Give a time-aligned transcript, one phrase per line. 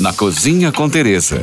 [0.00, 1.42] Na Cozinha com Teresa.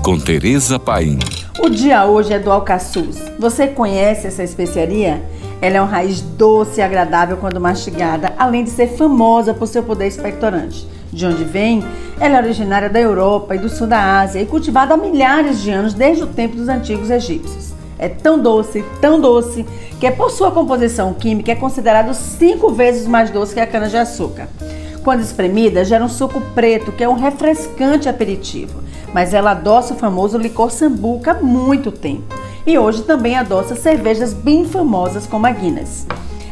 [0.00, 1.18] Com Teresa Paim.
[1.58, 3.16] O dia hoje é do alcaçuz.
[3.36, 5.20] Você conhece essa especiaria?
[5.60, 9.82] Ela é uma raiz doce e agradável quando mastigada, além de ser famosa por seu
[9.82, 10.86] poder expectorante.
[11.12, 11.82] De onde vem?
[12.20, 15.72] Ela é originária da Europa e do sul da Ásia e cultivada há milhares de
[15.72, 17.72] anos desde o tempo dos antigos egípcios.
[17.98, 19.66] É tão doce, tão doce,
[19.98, 24.46] que por sua composição química é considerado cinco vezes mais doce que a cana-de-açúcar.
[25.04, 29.98] Quando espremida, gera um suco preto, que é um refrescante aperitivo, mas ela adoça o
[29.98, 32.34] famoso licor sambuca há muito tempo.
[32.66, 36.06] E hoje também adoça cervejas bem famosas como a Guinness.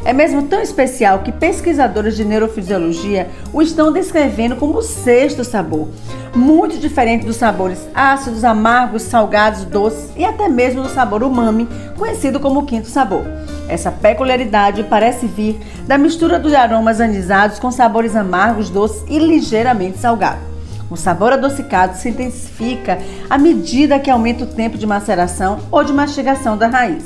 [0.04, 5.88] É mesmo tão especial que pesquisadores de neurofisiologia o estão descrevendo como o sexto sabor,
[6.34, 12.38] muito diferente dos sabores ácidos, amargos, salgados, doces e até mesmo do sabor umami, conhecido
[12.38, 13.24] como o quinto sabor.
[13.68, 19.98] Essa peculiaridade parece vir da mistura dos aromas anisados com sabores amargos, doces e ligeiramente
[19.98, 20.52] salgados.
[20.90, 22.98] O sabor adocicado se intensifica
[23.30, 27.04] à medida que aumenta o tempo de maceração ou de mastigação da raiz.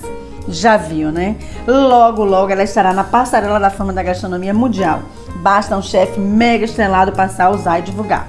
[0.49, 1.37] Já viu, né?
[1.67, 5.03] Logo, logo ela estará na passarela da fama da gastronomia mundial.
[5.37, 8.27] Basta um chefe mega estrelado passar a usar e divulgar.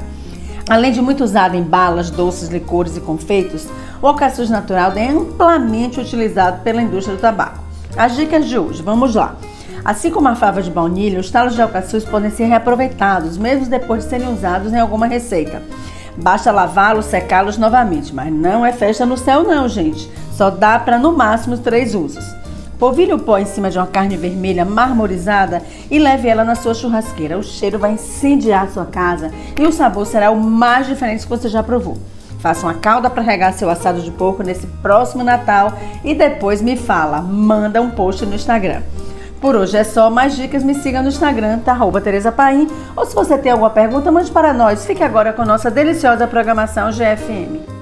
[0.69, 3.67] Além de muito usado em balas, doces, licores e confeitos,
[4.01, 7.66] o alcaçuz natural é amplamente utilizado pela indústria do tabaco.
[7.97, 9.35] As dicas de hoje, vamos lá.
[9.83, 14.03] Assim como a fava de baunilha, os talos de alcaçuz podem ser reaproveitados, mesmo depois
[14.03, 15.63] de serem usados em alguma receita.
[16.15, 20.07] Basta lavá-los, secá-los novamente, mas não é festa no céu não, gente.
[20.31, 22.23] Só dá para no máximo três usos.
[22.77, 26.75] Polvilhe o pó em cima de uma carne vermelha marmorizada e leve ela na sua
[26.75, 27.35] churrasqueira.
[27.35, 31.29] O cheiro vai incendiar a sua casa e o sabor será o mais diferente que
[31.29, 31.97] você já provou.
[32.47, 36.77] Faça uma calda para regar seu assado de porco nesse próximo Natal e depois me
[36.77, 38.83] fala, manda um post no Instagram.
[39.41, 41.73] Por hoje é só, mais dicas me siga no Instagram, tá?
[41.73, 42.69] Arroba Tereza Paim.
[42.95, 44.85] Ou se você tem alguma pergunta, mande para nós.
[44.85, 47.76] Fique agora com nossa deliciosa programação GFM.